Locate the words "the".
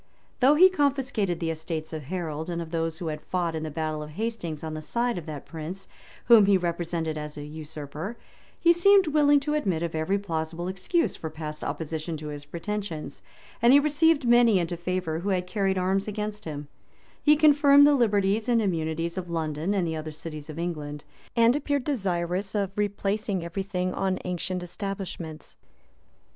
1.39-1.51, 3.61-3.69, 4.73-4.81, 17.85-17.93, 19.85-19.95